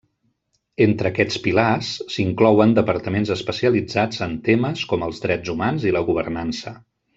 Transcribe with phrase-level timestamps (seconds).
[0.85, 6.77] Entre aquests pilars, s'inclouen departaments especialitzats en temes com els drets humans i la governança.